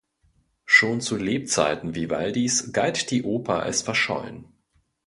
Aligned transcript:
Schon 0.65 0.99
zu 0.99 1.15
Lebzeiten 1.15 1.93
Vivaldis 1.93 2.73
galt 2.73 3.11
die 3.11 3.21
Oper 3.21 3.61
als 3.61 3.83
verschollen. 3.83 4.45